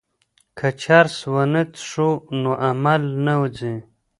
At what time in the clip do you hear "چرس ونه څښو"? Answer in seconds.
0.81-2.09